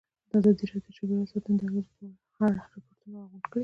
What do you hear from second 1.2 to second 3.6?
ساتنه د اغېزو په اړه ریپوټونه راغونډ کړي.